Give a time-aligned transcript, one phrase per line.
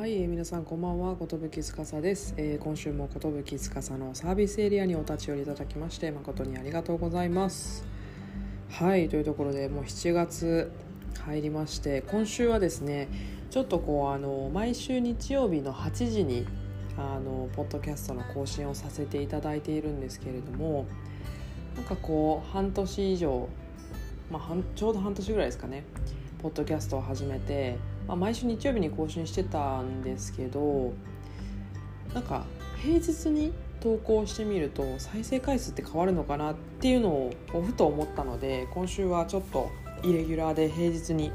[0.00, 7.84] はい、えー、皆さんこんばんは、ことぶきつかさです、えー、今週もことぶきつかさのサービスエリアにお立ち寄りいただきまして誠にありがとうございます。
[8.70, 10.72] はいというところでもう7月
[11.26, 13.08] 入りまして今週はですね
[13.50, 16.46] ちょっとこうあの毎週日曜日の8時に
[16.96, 20.86] あのポッドキャストの更新をさせていただいているんですけれども
[21.76, 23.50] なんかこう半年以上、
[24.30, 25.84] まあ、ちょうど半年ぐらいですかね
[26.40, 27.76] ポッドキャストを始めて
[28.10, 30.92] まあ、毎週日曜日に更新してたんですけど
[32.12, 32.44] なんか
[32.82, 37.32] 平日に投稿してみると再生回数って変わるのかなっていうのを
[37.64, 39.70] ふと思ったので今週はちょっと
[40.02, 41.30] イレギュラーで平日に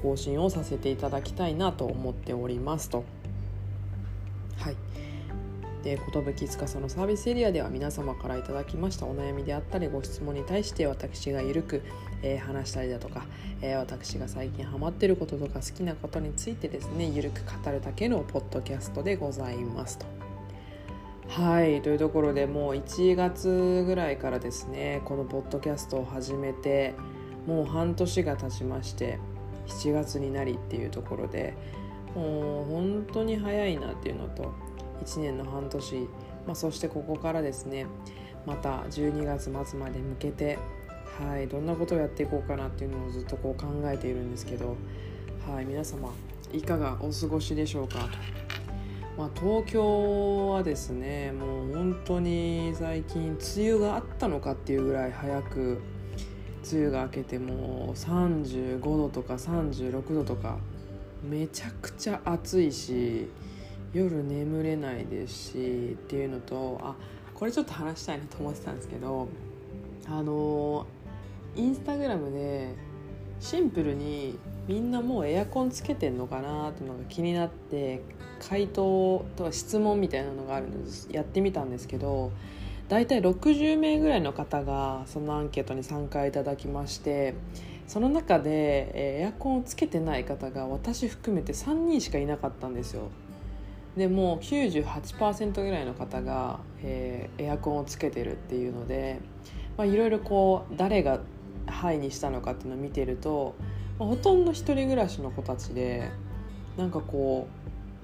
[0.00, 3.02] 更新をさせていただきたいなと思っておりますと。
[4.58, 4.76] はい
[5.84, 6.00] で
[6.34, 11.82] 寿司のサービスエリアでは皆様からいただきましたお悩みであったりご質問に対して私がゆるく、
[12.22, 13.26] えー、話したりだとか、
[13.60, 20.06] えー、私が最近ハマってることとか好きなことについてですねゆるく語るだけのポッドキャストでございますと。
[21.28, 26.94] はいというところでもう1月ぐらいからですねこのポッドキャストを始めて
[27.46, 29.18] もう半年が経ちまして
[29.66, 31.54] 7月になりっていうところで
[32.14, 34.52] もう本当に早いなっていうのと
[35.02, 36.08] 1年の半年、
[36.46, 37.86] まあ、そしてここからですね
[38.46, 40.58] また12月末まで向けて
[41.18, 44.76] はいどんなことをやっていこうかなっていうのをずっとこう考えているんですけど
[45.48, 46.10] はい皆様
[46.52, 48.08] いかがお過ごしでしょうか？
[49.16, 55.80] まあ、東京はですねもう本当に最近梅雨があったのかっていうぐらい早く
[56.72, 60.58] 梅雨が明けてもう35度とか36度とか
[61.22, 63.28] めちゃくちゃ暑いし
[63.94, 65.52] 夜眠れないですし
[65.92, 66.94] っていうのとあ
[67.32, 69.28] これちょっと話したいなと思ってたんですけど
[70.06, 70.86] あの
[71.56, 72.74] インスタグラムで
[73.40, 78.02] シンプルにみんなもうエアコンつけてんのかなっていうのが気になって
[78.48, 82.32] 回答とか質問みたいなのがあるのでやってみたんですけど
[82.88, 87.34] 大体60名ぐらいの方がそのアンケートに参加いただきまして
[87.86, 93.10] その中でエアコンをつけてない方が私含めて3人しかいなかったんですよ。
[93.96, 99.20] でもう98%ぐらいの方が、えー、エアコンをつけてるっていうので、
[99.78, 101.20] いろいろこう誰が
[101.66, 103.54] 「はい」にしたのかっていうのを見てると、
[103.98, 106.10] まあ、ほとんど一人暮らしの子たちで
[106.76, 107.46] なんかこ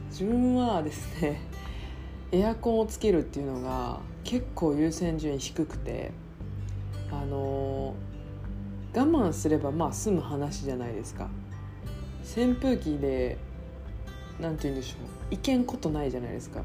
[0.02, 1.40] う自分はですね
[2.32, 6.12] エアコンをつけるっていうのが結構優先順位低くて
[7.10, 11.28] あのー、我慢すればまあ済む話じゃないですか。
[12.22, 13.38] 扇風機で
[14.40, 14.96] 何て言うんでしょ
[15.30, 15.34] う。
[15.34, 16.62] いけんことないじゃないですか。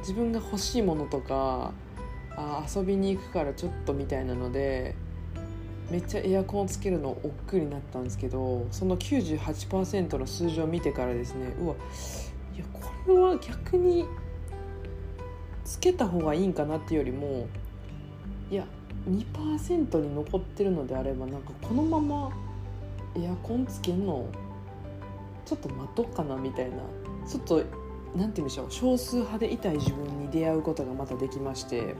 [0.00, 1.72] 自分が欲しいものとか
[2.36, 4.94] あ遊びに行くからちょっとみたいなので
[5.90, 11.74] めっちゃエアコンをつけるの億劫になったんですけどその98%の数字を見てからですねうわ
[12.54, 14.04] いやこれは逆に
[15.64, 17.48] つけた方がいいんかなっていうよりも
[18.50, 18.64] いや
[19.08, 22.30] 2%に残ってるのであればなんかこのまま
[23.16, 24.26] エアコンつけんの
[25.48, 26.76] ちょっと待とうかなみたいな
[27.26, 27.64] ちょっと何て
[28.14, 31.94] 言うんでしょう少数派でいたい自分に出会うことがまたできまして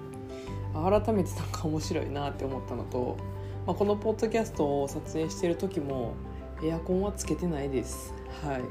[0.75, 3.17] 改めてなんか面白いなって思ったのと、
[3.67, 6.15] まあ、このポッドキャストを撮影してる時も
[6.63, 8.13] エアコンはつけてないです。
[8.43, 8.63] はい、っ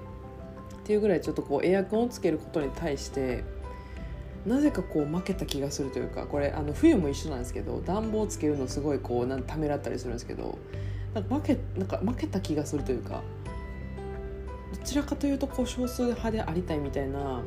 [0.83, 3.43] ていうぐらいちょっとこうエアコンをつけることに対して
[4.45, 10.57] なぜかこう負けた気がするというかこれあの冬も一緒なんですけど暖房つけるのすごいこうなんためらったりするんですけど
[11.16, 13.23] なんか負けなんか負けた気がするというか
[14.72, 17.41] どちらかというとこう少数派でありたいみたいな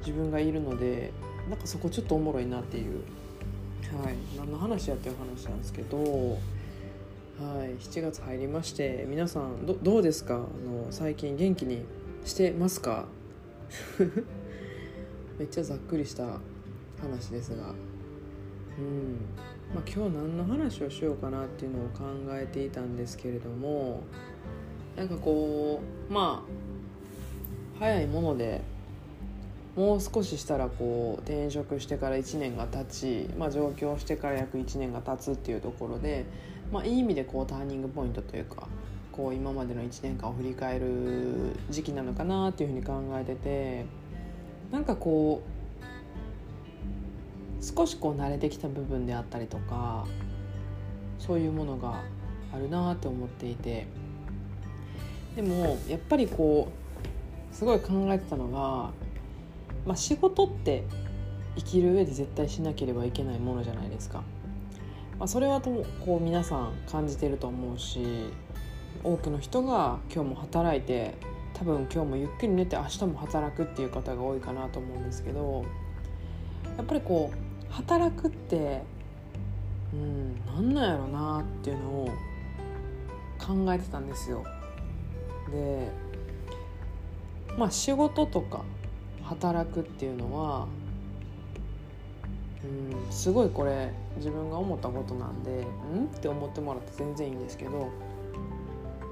[0.00, 1.12] 自分がいるので
[1.48, 3.02] なんかそこちょっとおもろいなっていう、
[4.02, 10.34] はい、何の話やっていう話なんですけど、はい、7月入りまして皆さんどどうですか？
[10.34, 10.46] あの
[10.90, 11.84] 最近元気に
[12.24, 13.06] してますか？
[15.38, 16.38] めっちゃざっくりした
[17.00, 17.74] 話ですが。
[18.78, 19.16] うん。
[19.74, 24.02] まあ、今日何の話をしようかなっていうのを考えていたんですけれども
[24.96, 28.60] なんかこうまあ早いもので
[29.76, 36.26] もう少ししたらこう転職してから1年が経ち、まあ、上京してから約1年が経つっていうところで、
[36.72, 38.66] まあ、いい意味でこうターニングポイントというか
[39.12, 43.86] こう今までの1年間を振り返る時期なのかなっていうふうに考えてて
[44.70, 45.42] なんかこ
[47.60, 50.06] う少しこう慣れてきた部分であったりとか
[51.18, 52.02] そういうものが
[52.52, 53.86] あるなって思っていて。
[55.36, 56.68] でもやっぱりこ
[57.52, 58.92] うすごい考えてたのが、
[59.86, 60.84] まあ、仕事って
[61.56, 64.22] 生きる上で絶対しなければいけないものじゃないですか。
[65.18, 68.32] まあ、それはとこう皆さん感じてると思うし
[69.04, 71.14] 多くの人が今日も働いて
[71.52, 75.66] 多分今日もゆっくり寝て明日も働くっていう方が多いかなと思うんですけど
[76.78, 78.82] やっぱりこう働くって
[79.92, 82.08] うんなんなんやろなっていうのを
[83.38, 84.42] 考えてたんですよ。
[85.52, 85.90] で
[87.58, 88.62] まあ仕事とか
[89.22, 90.66] 働くっていうのは
[92.64, 96.04] うんすごいこれ自分が思ったことなんでうん？
[96.04, 97.88] って思ってもらって全然いいんですけど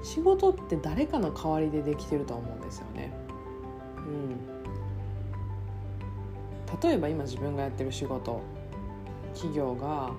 [0.03, 3.11] 仕事って誰かの代わりでできてると思うんですよね。
[3.97, 4.37] うん、
[6.81, 8.41] 例えば今自分がやってる仕事
[9.33, 10.11] 企業が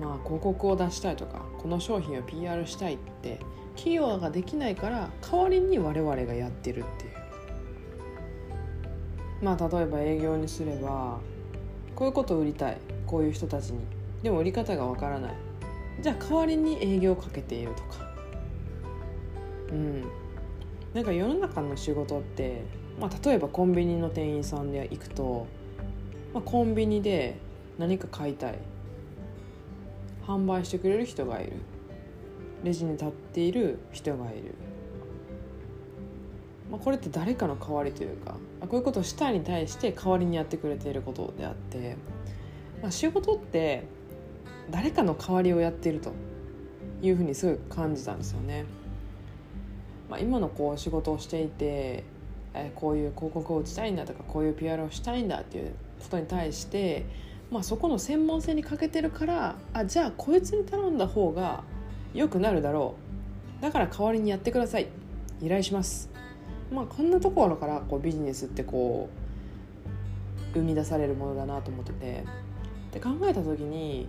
[0.00, 3.40] まあ広告を出したいとかこの商品を PR したいって
[3.74, 7.12] 企業ができないから代わりに我々がやってるっていう。
[9.42, 11.20] まあ例えば営業にすれば
[11.94, 13.80] こういうことを売りたいこういう人たちに。
[14.22, 15.34] でも売り方がわからない。
[16.00, 18.06] じゃあ代わりに営業をかけているとか。
[19.70, 20.04] うん。
[20.94, 22.62] なんか世の中の仕事って、
[22.98, 25.46] まあ、例えばコンビニの店員さんで行くと、
[26.32, 27.36] まあ、コンビニで
[27.78, 28.58] 何か買いたい。
[30.26, 31.52] 販売してくれる人がいる
[32.64, 34.54] レジに立っている人がいる、
[36.70, 41.96] まあ、これって誰かの代わりというかこういうことをしたいに対して代わりにやってくれていることであって、
[42.82, 43.84] まあ、仕事って
[44.70, 46.12] 誰かの代わりをやっていると
[47.02, 48.64] いうふうにすごい感じたんですよね。
[50.10, 52.04] まあ、今のこう仕事をしていて、
[52.74, 57.04] こういう広告を打ちたいんだとかこういう PR をしたいんだっていうことに対して、
[57.50, 61.62] まあ、そこの専門性に欠けてるからあじゃあこいつに頼んだ方が
[62.12, 62.96] 良くなるだろ
[63.60, 63.62] う。
[63.62, 64.88] だから代わりにやってください。
[65.40, 66.10] 依頼します。
[66.72, 69.08] まあこんなところからこうビジネスってこ
[70.54, 72.24] う生み出されるものだなと思ってて。
[72.92, 74.08] で考えた時に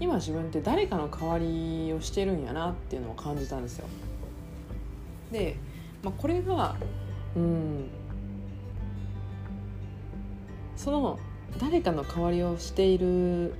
[0.00, 3.86] 今自分って誰かの代わりをしてるんやなっていうのを感じたんですよ。
[5.30, 5.56] で、
[6.02, 6.76] まあ、これが
[7.36, 7.88] うん
[10.76, 11.18] その
[11.60, 13.54] 誰かの代わりをしている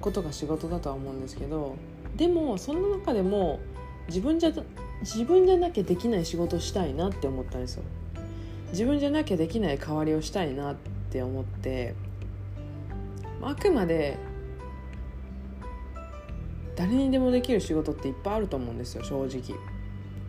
[0.00, 1.76] ことが仕事だとは思うんですけど
[2.16, 3.60] でもその中でも
[4.08, 4.52] 自分じゃ
[5.00, 7.82] 自分じゃなきゃできない仕事をしたいなって思ったんですよ。
[8.70, 10.74] 自分じゃなきゃできない代わりをしたいなっ
[11.10, 11.94] て思って
[13.40, 14.18] あくまで
[16.74, 19.56] 誰にでもできる仕事っていっぱいあると思うんですよ正直。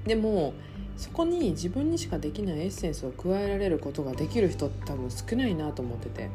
[0.05, 0.53] でも
[0.95, 6.29] そこに自分にしかできないエッセンスを加えられることができる人って多分少ないなと思ってて。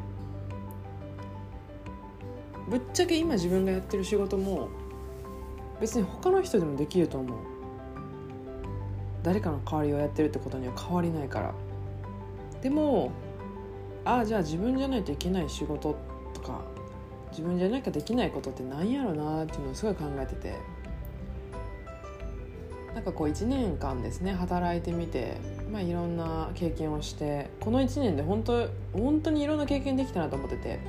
[2.71, 4.69] ぶっちゃけ今自分がやってる仕事も
[5.81, 7.37] 別に他の人でもできると思う。
[9.23, 11.53] 誰かの代わりをやってるってことには変わりないから。
[12.61, 13.11] でも
[14.05, 15.97] ああじゃあ自分じゃないといけない仕事
[16.33, 16.61] とか
[17.31, 20.55] 自分じゃなきゃできないことって何やろなっていうのをすごい考えてて。
[22.93, 25.37] なんかこう1年間ですね働いてみて、
[25.71, 30.79] まあ、いろんな経験をしてこの1年で本当本当にいろんな経験できたなと思ってて、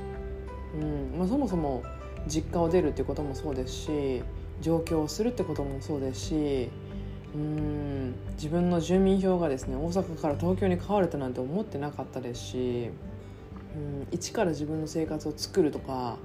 [0.73, 1.17] うん。
[1.17, 1.83] まあ、そもそも
[2.27, 4.23] 実家を出るってこともそうですし
[4.61, 6.69] 上京するってこともそうですし
[7.35, 8.15] うん。
[8.35, 12.89] 自分の住民票がですね大阪から東京に変わるとなんて思ってなかったですし
[13.75, 14.07] うん。
[14.11, 16.17] 一から自分の生活を作るとか、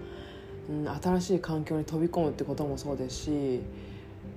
[0.68, 3.60] うん、新しい環境に飛び込むってこともそうですし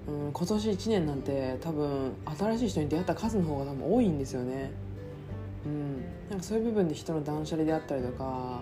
[0.08, 4.72] うん、今年1年なんて多分新しい人に出会った数の方が多分多いんですよね。
[5.66, 8.62] うん、なんかそういう部分で人の断捨離であったりとか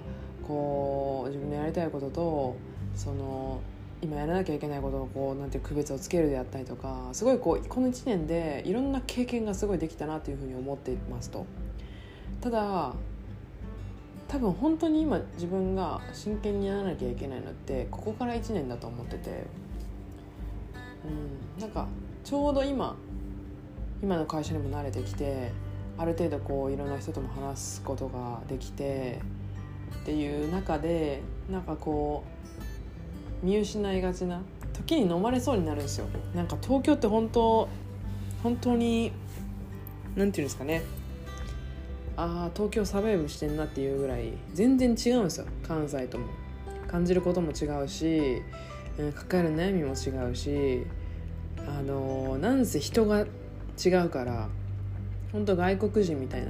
[0.50, 2.56] こう自分のやりたいことと
[2.96, 3.62] その
[4.02, 11.46] 今やらなきゃいけないことをこうなんて区別をつけるであったりとかすごいこうこの1年でいろんな経験がすごいできたなというふうに思っていますと。
[12.42, 12.94] ただ
[14.28, 19.46] 多分本当に今自分が真剣にやらなきゃいけないのってここから1年だと思ってて。
[21.06, 21.88] うん、なんか
[22.26, 22.98] ちょうど今
[24.04, 25.52] 今の会社にも慣れてきて
[25.98, 29.20] ある程度こういろんな人とも話すことができて
[30.02, 32.24] っていう中でなんかこ
[33.44, 34.42] う見失いがちな
[34.74, 36.08] 時に飲まれそうになるんですよ。
[36.36, 37.68] なんか東京って本当
[38.44, 39.12] 本当に
[40.16, 40.82] 何て言うんですかね。
[42.18, 45.46] ああ東京サバイブしてんなっていうぐらい全然違うんですよ。
[45.68, 46.26] 関西とも。
[46.90, 48.42] 感じることも違うし
[49.16, 50.84] 抱える悩みも違うし
[51.68, 53.28] あのなんせ人が
[53.86, 54.50] 違うから
[55.32, 56.48] 本当外国人みたいな、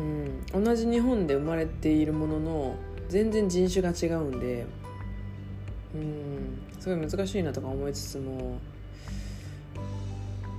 [0.00, 2.74] うん、同じ日本で生まれているものの
[3.10, 4.64] 全然人種が違うんで、
[5.94, 8.58] うん、すごい難しいなとか思いつつも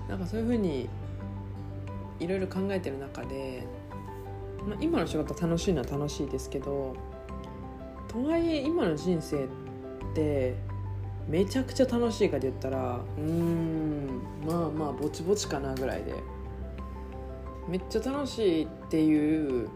[0.08, 0.88] なんかそういうふうに
[2.20, 3.64] いろいろ考えてる中で、
[4.68, 6.96] まあ、今の仕事楽しいのは楽しいですけど
[8.08, 9.48] とはいえ今の人生っ
[10.14, 10.56] て
[11.28, 16.14] めちゃくちゃ楽しいかで言ったらうんまあまあぼちぼちかなぐらいで。
[17.72, 19.70] めっちゃ楽しいっていう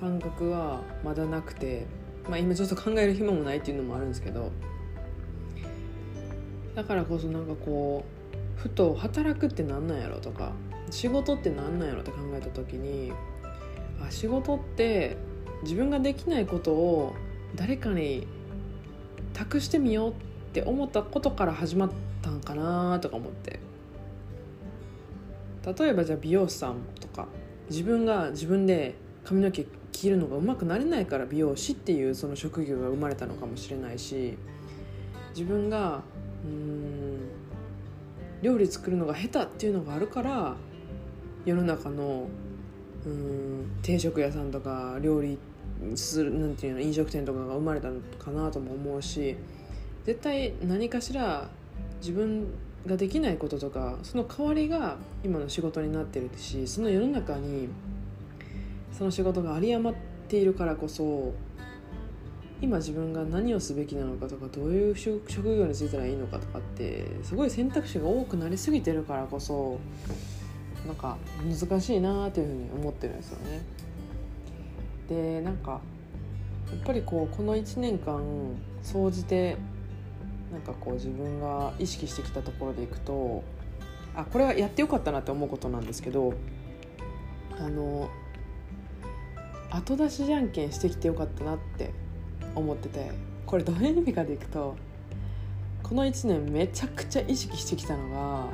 [0.00, 1.86] 感覚はまだなくて、
[2.28, 4.50] まあ、今ちょっと考える暇もないっていうのもあるんですけど
[6.74, 8.04] だからこそなんかこ
[8.58, 10.50] うふと働くって何なんやろとか
[10.90, 13.12] 仕事って何なんやろって考えた時に
[14.04, 15.16] あ仕事って
[15.62, 17.14] 自分ができないことを
[17.54, 18.26] 誰かに
[19.32, 20.14] 託してみようっ
[20.52, 23.60] て思ったことから始まったんかなとか思って。
[25.66, 27.26] 例えばじゃあ美容師さんとか
[27.68, 28.94] 自分が自分で
[29.24, 34.36] 髪の毛切るのがうまくなれないから美容師っていうその職業が生まれたのかもしれないし
[35.34, 36.02] 自分が
[36.44, 37.28] うん
[38.42, 40.54] 料理作るのが下手っていうのがあるから
[41.44, 42.28] 世の中の
[43.04, 45.38] うん定食屋さんとか料理
[45.94, 49.36] するなんていうの飲食店とかが生まれたのかなとも思うし
[50.04, 51.48] 絶対何かしら
[52.00, 52.46] 自分
[52.86, 57.68] ができないこととかその代わりが今の仕事になってるしその世の中に
[58.96, 61.34] その仕事が有り余っているからこそ
[62.62, 69.78] 今自分が何をすべきなのかとかどういう職業に就いたらいいのかとかってすごい選択肢が多くなりすぎてるからこそ
[70.86, 73.62] なんか難しいなっていうふうに思ってるんですよね。
[75.08, 75.80] でなんか
[76.70, 78.22] やっぱりこうこの1年間
[78.82, 79.56] 総じて
[80.52, 83.42] なんかこう自分が意識してきたところでいくと
[84.14, 86.34] あこれはやってよかったなって思うことなんですけど
[87.58, 88.08] あの
[89.70, 91.92] 後出しじゃんけんしてきてよかったなって
[92.54, 93.10] 思ってて
[93.44, 94.76] これどういう意味かでいくと
[95.82, 98.46] この1年めちゃくちゃ意識してきたのが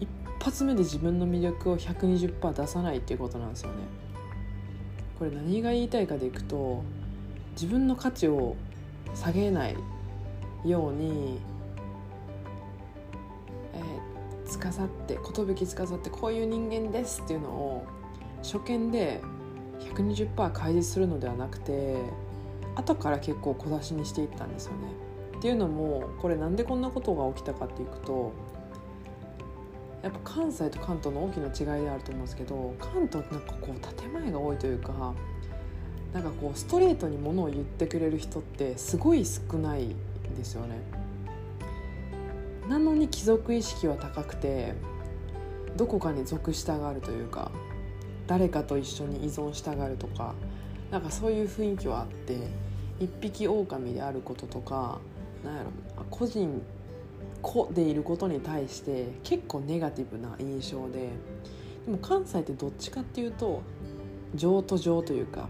[0.00, 0.08] 一
[0.40, 3.76] 発目で自分の魅力を120%出さないっていうことなんですよね。
[5.18, 6.82] これ何が言いたいかでいくと
[7.52, 8.56] 自分の価値を
[9.14, 9.76] 下げない
[10.64, 11.38] ように、
[13.74, 17.86] えー、司って寿司ってこういう人間ですっていうのを
[18.42, 19.20] 初見で
[19.80, 21.96] 120%開示するのではなくて
[22.76, 24.78] 後から結構小出しにしていったんですよね。
[25.38, 28.32] っていうのもこれなんでこんなことが起きたかっていくと
[30.02, 35.14] やっぱ関西と関東の大きな違いであると思うんですけど関東ってなんかこう建前が多いというか
[36.14, 39.94] なんかこうストレートにものを言ってくれる人ってすごい少ない
[40.34, 40.80] ですよね。
[42.68, 44.74] なのに貴族意識は高くて
[45.76, 47.50] どこかに属したがるというか
[48.26, 50.34] 誰かと一緒に依存したがるとか
[50.90, 52.38] なんかそういう雰囲気はあって
[53.00, 54.98] 一匹狼であることとか
[55.44, 55.70] なんやろ
[56.10, 56.62] 個人
[57.42, 61.10] 個でいることに対して結構ネガティブな印象で
[61.84, 63.62] でも関西ってどっちかっていうと
[64.34, 65.48] 情と情というか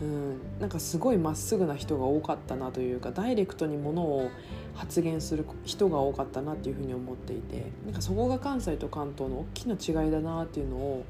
[0.00, 0.38] うん。
[0.60, 4.30] なんかすごいまっすぐな人が多かったなというかダイレクトにものを
[4.74, 11.04] 発言する人が多かったなっていうふうに思っていてなんかそこが関西と関東の大きな違いだなっていうのを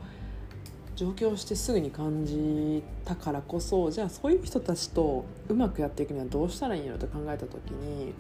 [0.97, 8.13] 上京してすぐに感じたからこそじゃあそういう人たちとうまくやっていくにはどうしたらいいんやろと考えた時に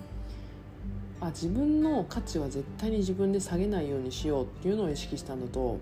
[1.20, 5.78] あ自分の価値は絶対に自分で下げないようにしようっていうのを意識したのと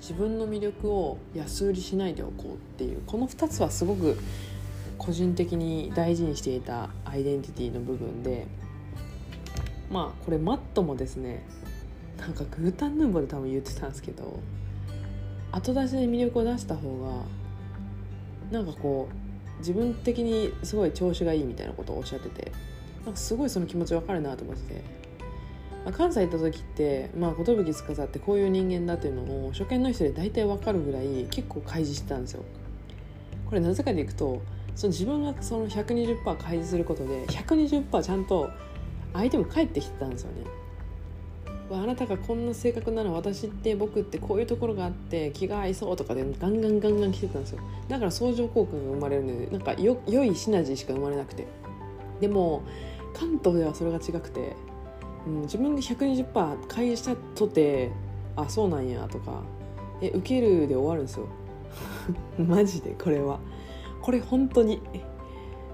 [0.00, 4.18] 自分の魅力を安売りしないでおこうっていうこの2つはすごく
[4.98, 8.46] 個人的に大事にしていたアイデンティティの部分で
[9.90, 11.44] まあこれマットもですね
[12.18, 14.40] なんかグータンヌーボで多分言ってたんですけど
[15.52, 17.24] 後出しで魅力を出した方
[18.50, 22.52] がなんかこう自分的にすごい調子がいいみたいなことをおっしゃってて
[23.04, 24.84] なんかすごいその気持ち分かるなと思ってて、
[25.84, 32.42] まあ、関西行った時ってまあ寿司ってこういう人間だっていうのを初見の人で大体分かるぐらい結構開示してたんですよ。
[33.46, 34.42] これなぜかでいくと
[34.76, 38.50] その自分がその120%開示することで120%ちゃんと
[39.12, 40.44] 相手も返ってきてたんですよね。
[41.72, 47.60] あなたがこんな性格なら私って僕ってこういうところがあって気が合いそうとかでガンガンガンガン来てたんですよ。
[47.88, 51.46] だから相乗効果が生まれるのでなんかよ良いシナジーしか生まれなくて。
[52.20, 52.62] でも
[53.14, 54.54] 関東ではそれが違くて、
[55.26, 57.90] うん、自分で120%開したとて
[58.36, 59.42] あそうなんやとか
[60.00, 61.26] え受けるで終わるんですよ。
[62.38, 63.38] マジでこれは。
[64.02, 64.80] これ本当に。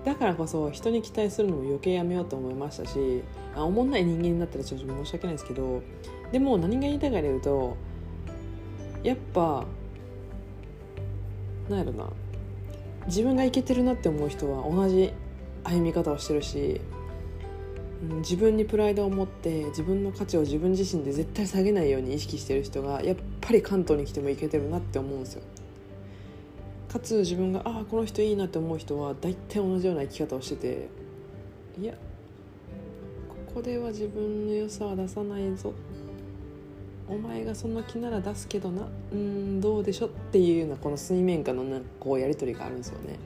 [0.05, 3.25] だからこそ人に期待するのも余計やめようと思いましたし
[3.57, 5.83] あおもんない人間になったらちょっと申し訳ないですけど
[6.31, 7.77] でも何が言いたいかで言うと
[9.03, 9.67] やっぱ
[11.69, 12.09] なんやろな。
[13.07, 15.13] 自分がいけてるなって思う人は同じ
[15.65, 16.81] 歩み方をしてるし、
[18.03, 25.43] うん、自分にプライドを持って自分の価値を自分自身で絶対下げないように意識してる人がやっぱり関東に来てもいけてるなって思うんですよ。
[26.89, 30.89] かつ自分がああこの人いいなって思う人は大体同じような生き方をしてて
[31.79, 31.93] いや
[33.29, 35.75] ここでは自分の良さは出さないぞ
[37.09, 43.19] お前がその気なら出すけどなうんどうでしょっていうようなこの水面下のなこうやり取りがあるんですよね。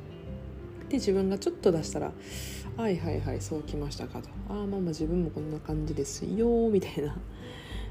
[0.91, 2.13] で自分がちょっと出したら
[2.77, 7.17] 「はいはいはいそうきましたか」と「ああまあまあ自分もこんな感じですよ」みたいな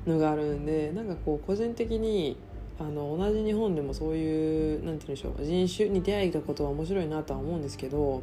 [0.06, 2.38] のがあるんでなんかこう個人的に
[2.77, 8.22] あの同じ日本でもそういう何て言うんでしょう人種に出会えたことは面白いなとは思うんですけど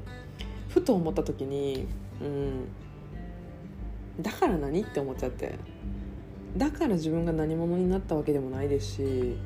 [0.68, 1.86] ふと思った時に
[2.20, 2.68] うん
[4.22, 5.58] だから何って思っちゃって。
[6.56, 9.36] だから自分が何者になったわけでもないですし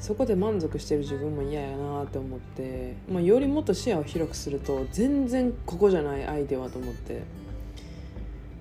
[0.00, 7.22] そこで満足してる自分も嫌やなって思って、まあ、よりもっと視野を広くすると全然ここじゃないアイデアと思って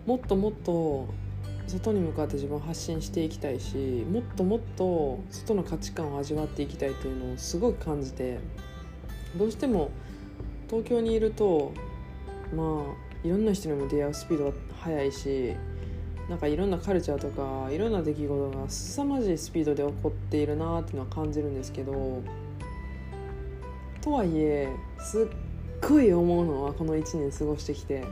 [0.05, 1.07] もっともっと
[1.65, 3.75] 外に向かって自分を発信していきたいし
[4.11, 8.39] もっともっと外の価値観を味わっていきたいというのをすごく感じて
[9.37, 9.91] どうしても
[10.67, 11.71] 東京にいると
[12.53, 12.83] ま
[13.23, 15.55] あいろんな人にも出会うスピードが速いし
[16.29, 22.21] なんかいろんなカルチャーとかいろんな出来事が凄まじいスピードで起こっているなっていうのは感じるんですけど
[24.01, 24.69] とはいえ
[24.99, 25.27] すっ
[25.81, 28.05] ごい思うのはこの1年過ごしてきて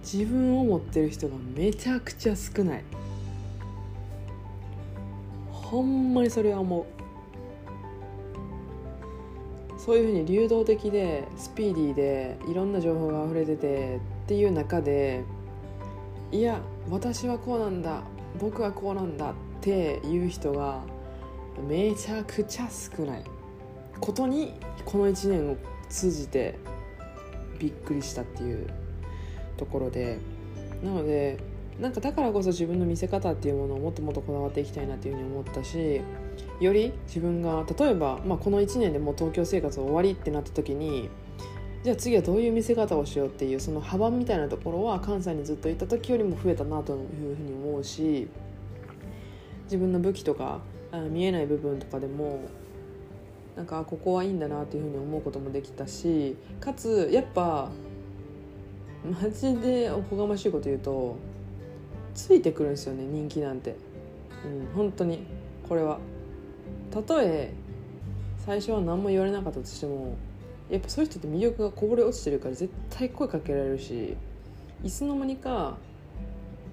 [0.00, 2.84] 自分を持ってる人がめちゃくちゃ少ない。
[5.50, 6.86] ほんまにそれは思う。
[9.80, 15.24] そういうふうに流動的でスピーディーでいろんな情報が溢れててっていう中で
[16.32, 18.02] いや私はこうなんだ
[18.38, 20.82] 僕はこうなんだっていう人が
[21.68, 23.24] めちゃくちゃ少ない。
[24.00, 24.54] ことに
[24.84, 25.56] この1年を
[25.88, 26.58] 通じて
[27.58, 28.68] びっくりしたっていう
[29.56, 30.18] ところで。
[30.82, 31.38] なので
[31.80, 36.00] なんかだからこそ自分の見せ方っていうものをもっともっとこだわっていきたいなっていうふうに思ったし
[36.58, 41.10] より自分が例えば、まあ、この1年でもう東京生活終わりってなった時に
[41.86, 48.26] じゃあ次はどういう見せ方をしようっていうその幅みたいなところは関西にずっといた時よりも増えたなというふうに思うし
[49.66, 50.58] 自分の武器とか
[51.10, 52.40] 見えない部分とかでも
[53.54, 57.70] なんかここはいいんだなというふうに思うこともできたしかつやっぱ
[59.08, 61.16] マジでおこがましいこと言うと
[62.16, 63.76] ついてくるんですよね人気なんて。
[64.44, 65.24] うん本当に。
[65.68, 66.00] これは。
[66.90, 67.52] たとえ
[68.44, 70.16] 最初は何も言われなかったとしても
[70.70, 74.16] やっぱそういう人って魅力がこぼれ落ちてるから絶対声かけられるし
[74.82, 75.76] いつの間にか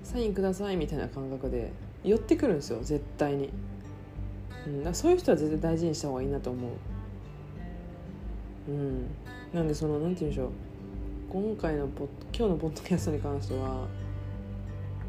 [0.04, 1.72] サインくださいみたいな感覚で
[2.04, 3.50] 寄ってくるんですよ絶対に、
[4.68, 6.72] うん、だそういう人は絶対大事にした方がいいなと思う。
[8.68, 9.08] うん。
[9.54, 10.50] なんでそのなんて言うんでしょう。
[11.30, 13.88] 今回のポ今日のポッドキャストに関しては、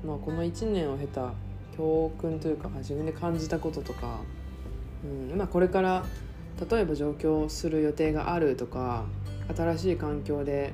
[0.06, 1.32] まあ、この1年を経た
[1.76, 4.20] 教訓というか自分で感じたこととか、
[5.04, 6.04] うんまあ、これから
[6.70, 9.04] 例えば上京する予定があるとか
[9.56, 10.72] 新しい環境で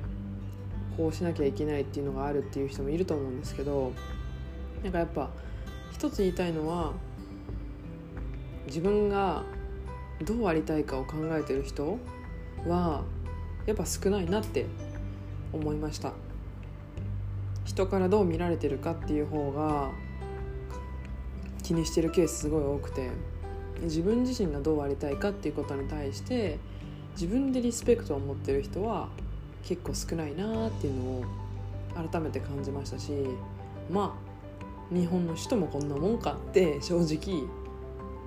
[0.95, 3.91] こうしなきゃいけないっていうのがあるっていう人もいると思うんですけど
[4.83, 5.29] なんかやっぱ
[5.91, 6.93] 一つ言いたいのは
[8.67, 9.43] 自分が
[10.23, 11.97] どうありたいかを考えてる人
[12.67, 13.03] は
[13.65, 14.65] やっぱ少ないなって
[15.51, 16.13] 思いました。
[17.65, 19.91] 人からどう見られてるかっていう方が
[21.63, 23.09] 気にしてるケースすごい多くて。
[23.81, 26.59] 自分自身がどうありたいかっていうことに対して
[27.13, 29.09] 自分でリスペクトを持ってる人は
[29.63, 31.23] 結構少ないなっていうのを
[32.09, 33.11] 改めて感じましたし
[33.91, 34.17] ま
[34.91, 37.43] あ日本の人もこんなもんかって正直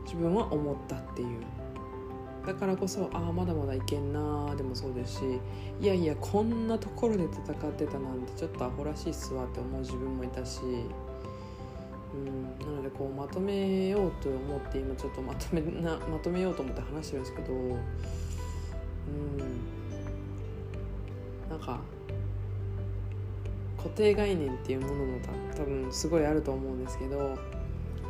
[0.05, 1.29] 自分は思ったっていう。
[2.47, 5.41] だからこそああまだまだいけんなでもそうですし
[5.81, 10.61] いやいやこんなところで戦ってたなんてちょっとアホらしいっすわって思う自分もいたし
[12.15, 17.79] うんなのでこうまとめようと思って今ちょっとまとめな まとめようと思って話してるんですけどうん
[21.51, 21.81] なんか
[23.77, 25.19] 固定概念っていうものも
[25.55, 27.37] 多分すごいあると思うんですけど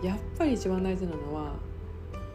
[0.03, 1.55] やっぱり一番大事なのは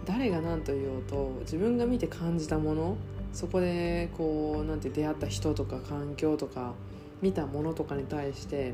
[0.06, 2.98] 誰が何と言おうと自分が見て感じたもの
[3.32, 6.74] そこでこうなんて出会った人とか環境とか
[7.22, 8.74] 見たものとかに対して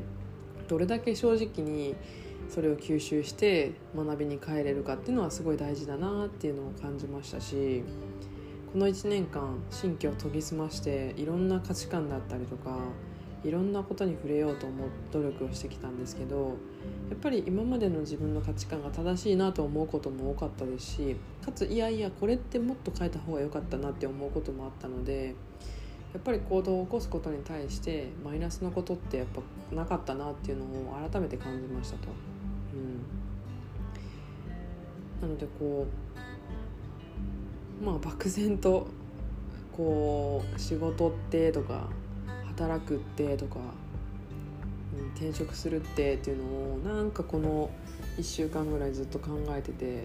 [0.68, 1.94] どれだけ正直に
[2.48, 7.82] それを吸収して学びに帰れるかっていうのはすごい大事だなっていうのを感じましたし
[8.72, 12.78] この1年間新居を研ぎ澄ましていろんな価値観だったりとか
[13.44, 16.56] いろんなことに触れようと思う努力をしてきたんですけど
[17.08, 25.34] やっぱり今までの自分の価値観が正しいなと思うことも多かったですしかついやいやこれってもっと変えた方が良かったなって思うこともあったので
[26.16, 29.26] やっぱり行動を起こすことに対してマイナスのことってやっ
[29.70, 32.08] ぱなかったなっていうのを改めて感じましたと。
[35.20, 35.86] うん、なのでこ
[37.82, 38.86] うまあ漠然と
[39.76, 41.86] こう仕事ってとか
[42.46, 43.58] 働くってとか、
[44.98, 46.44] うん、転職するってっていうの
[46.92, 47.68] をなんかこの
[48.16, 50.02] 1週間ぐらいずっと考えてて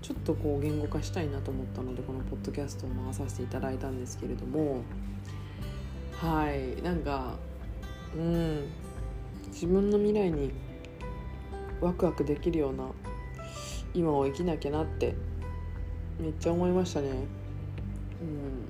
[0.00, 4.80] ちょっとこう言語化したいなと思ったのでこのポッドキャストを回させていただいたんですけれども
[6.20, 7.38] はいなんか
[8.14, 8.66] うん。
[9.50, 10.52] 自分の未来に
[11.80, 12.84] ワクワクできるような
[13.94, 15.14] 今を生きなきゃなって
[16.20, 17.08] めっちゃ思いましたね。
[18.20, 18.68] うん、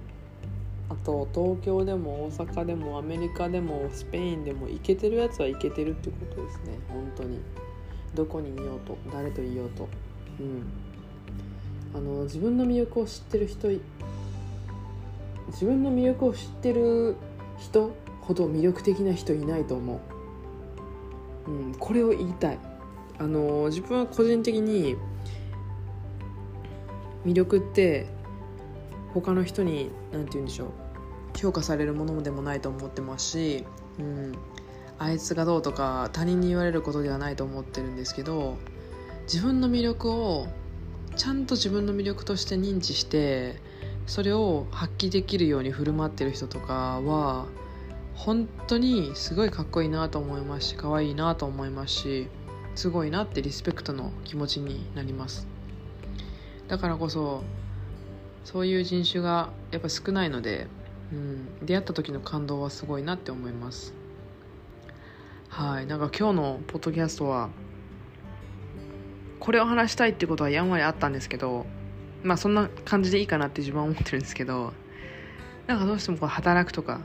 [0.89, 6.79] あと東京でも大阪でもアメリカでもスペインでも行けてるやつは行けてるってことですね。
[6.89, 7.41] 本当に。
[8.15, 9.89] どこにいようと誰といようと。
[10.39, 10.63] うん。
[11.95, 13.69] あの自分の魅力を知ってる人
[15.49, 17.17] 自分の魅力を知ってる
[17.61, 20.01] 人ほど魅力的な人いないと思
[21.47, 22.59] う、うん、これを言いたい。
[23.19, 24.97] あの自分は個人的に
[27.25, 28.07] 魅力って
[29.13, 30.69] 他の人に何て言うんでしょう。
[31.37, 33.65] 評価されるものでもないと思ってますし、
[33.99, 34.33] うん、
[34.99, 38.59] あいつがどうとか他人に言われることではないと思ってるんですけど
[39.25, 40.49] 自分の魅力を
[41.17, 43.61] ちゃんと自分の魅力として認知して
[44.11, 47.47] それを発揮できるように振る舞ってる人とかは
[48.17, 52.29] 本当にすごいかっこいいなと思いますし可愛いなと思いますし
[52.75, 55.47] すごいなってリスペクトの気持ちになります。
[56.67, 57.45] だからこそ
[58.43, 60.67] そういう人種がやっぱ少ないので、
[61.13, 63.95] うん、出会った時の感動はすごいなって思います。
[65.51, 67.49] はいなんか今日のポッドキャストは
[69.39, 71.65] これを話したいってことはやんわりあったんですけど
[72.23, 74.73] まあそんな感じでいいかなって自分は思ってるんですけど
[75.67, 77.01] なんかどうしてもこう働くとか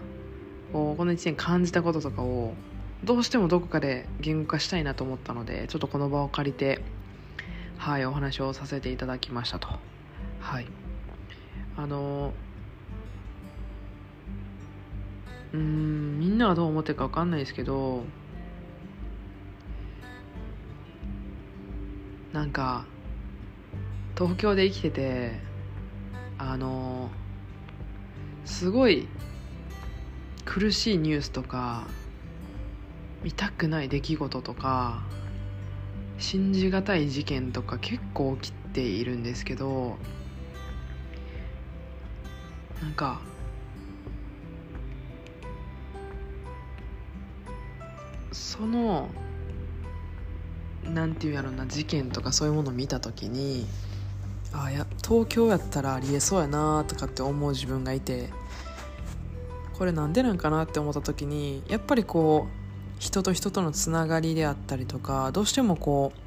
[0.73, 2.53] この1年感じたこととかを
[3.03, 6.81] どうしてもどこかで言語化したいなと思ったのでちょっとこの場を借りて
[7.77, 9.67] はいお話をさせていただきましたと。
[10.39, 10.67] はい。
[11.77, 12.33] あの
[15.53, 18.03] うんみんなはどう思ってるか分かんないですけど
[22.33, 22.85] なんか
[24.17, 25.31] 東京で生きてて
[26.37, 27.09] あの
[28.45, 29.07] すごい
[30.45, 31.85] 苦しいニュースとか
[33.23, 35.03] 見たくない出来事とか
[36.17, 39.97] 信じがたい事件とか結構起きているんですけど
[42.81, 43.19] なんか
[48.31, 49.09] その
[50.83, 53.67] なんていうやろな事件とかそういうものを見た時に
[54.63, 58.29] あや東京やったらありえそうやなとかって思う自分がいて。
[59.77, 66.19] これなんでなんかなって思った時にやっぱりこう人と人とのつながりであったりとかどうしてもこう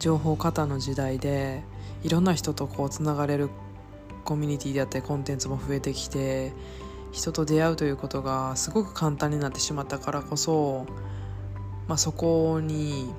[0.00, 1.62] 情報過多の時代で
[2.02, 3.50] いろんな人とこうつながれる
[4.24, 6.52] コミュニティであったりコンテンツも増えてきて
[7.12, 10.86] 人と出会うということがすごく簡単になってしまったからこそ、
[11.86, 13.10] まあ、そこに何て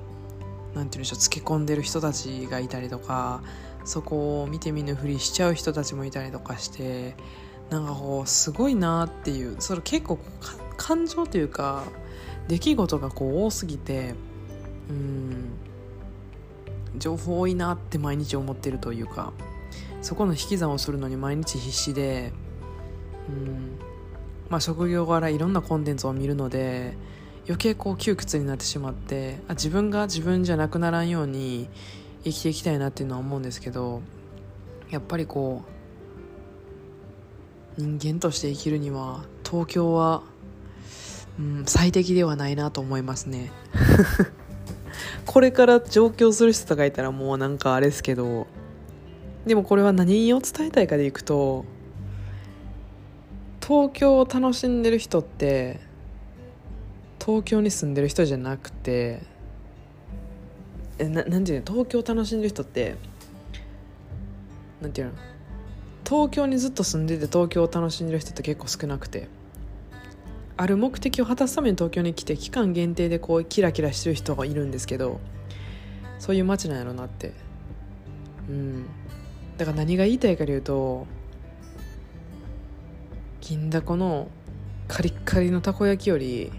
[0.74, 3.42] 言うんでしょうつけ込んでる人たちがいたりとか
[3.84, 7.16] そこを見て見ぬふりしちゃう人たちもいたりとかして
[7.70, 10.18] なんかこうすごいなっていうそれ結構
[10.76, 11.84] 感情というか
[12.48, 14.14] 出来事がこう多すぎて
[14.88, 15.50] うん
[16.96, 19.32] 情報多いなって毎日思ってるというか
[20.00, 22.32] そこの引き算をするのに毎日必死で
[23.28, 23.78] うん
[24.48, 26.96] まあ職業柄いろんなコンテンツを見るので
[27.46, 31.68] 余計こう窮屈になってしまってあ自分が自分じゃなくならんように
[32.24, 34.02] 生きていきたいなっていうのは思うんですけど
[34.90, 35.62] やっぱりこ
[37.78, 40.22] う人間として生きるには東京は、
[41.38, 43.52] うん、最適ではないなと思いますね。
[45.26, 48.46] これから上京する人とかいたらもうなんかあれですけど
[49.46, 51.64] でもこれは何を伝えたいかでいくと
[53.64, 55.80] 東京を楽しんでる人って
[57.24, 59.37] 東京に住んでる人じゃなくてえ
[61.04, 61.66] ななんていうの？
[61.66, 62.96] 東京楽しんでる人って
[64.80, 65.12] なんていうの？
[66.04, 69.28] 東京にずっと住んでて東京を楽しんでる人って結構少なくて。
[70.60, 75.20] ある目的を果たすために東京に来て期間限定でこうキラキラしてる人がいるんですけど
[76.18, 77.32] そういう街なんやろなって。
[78.48, 78.86] うん。
[79.56, 81.06] だから何が言いたいかというと
[83.40, 84.26] 銀だこの
[84.88, 86.50] カリッカリのたこ焼きより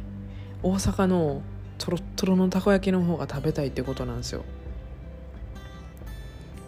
[0.63, 1.41] 大阪の
[1.79, 4.43] とろっとろのたこ焼きの方が食べたいってことなんですよ。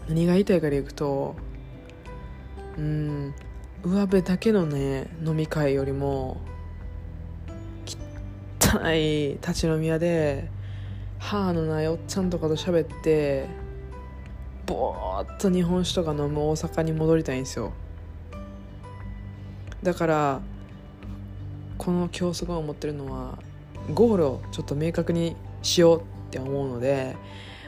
[0.09, 1.35] 何が言いたいかでいくと
[2.77, 3.35] うん
[3.83, 6.41] 上辺だけのね飲み会よりも
[8.59, 10.49] 汚い立ち飲み屋で
[11.19, 13.47] 歯のないおっちゃんとかと喋って
[14.65, 17.73] ぼーっと日本酒とか飲む大阪に戻りたいんですよ。
[19.83, 20.41] だから
[21.77, 23.39] この今日すごい思ってるのは
[23.91, 27.15] ゴールをちょっと明確にしようって思うので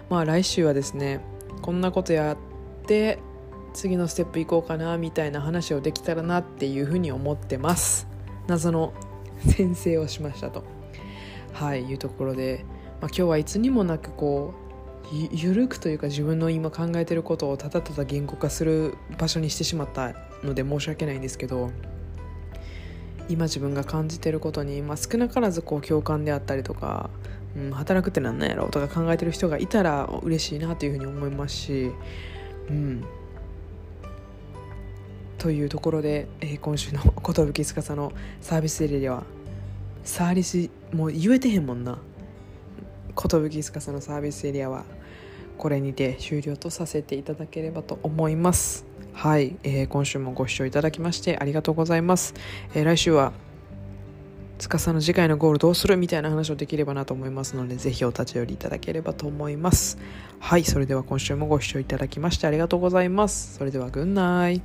[0.10, 1.22] まあ来週はですね
[1.62, 2.38] こんなことやっ
[2.86, 3.20] て
[3.74, 8.08] 次のステップ行こうかなみたいな話をできたらなっていうふうに思ってます。
[8.48, 8.94] 謎の
[9.50, 10.64] 先生をしましたと。
[11.54, 12.66] はいいうところで、
[13.00, 14.64] まあ、今日はいつにもなくこう
[15.32, 21.72] ゆるくというか自分の今考えてることをただただ言語化する場所にしてしまったので申し訳ないんですけど
[23.30, 27.10] 今自分が感じてることに、まあ、少なからずこう共感であったりとか、
[27.56, 31.92] うん、働くってなんなんやろとか考えてる人がいたら嬉しいなというふうに思いますし、
[32.70, 33.04] うん、
[35.38, 39.24] というところで、えー、今週の寿司のサービスエリアは
[40.04, 41.98] サービスもう言えてへんもんな。
[43.16, 44.86] 寿司のサービスエリアは
[45.58, 48.86] これにて終了とさせていただければと思います。
[49.14, 52.34] はい、えー、今週もご視聴いただきましてありがとうございます、
[52.74, 53.32] えー、来週は
[54.58, 59.98] 司の次回のゴールどうするみたいな話をできればなと思いますのでぜひお立ち寄りいただければと思います。
[60.40, 63.56] はいそれでは今週もご視聴いただきましてありがとうございます。
[63.56, 64.62] それではグンナイ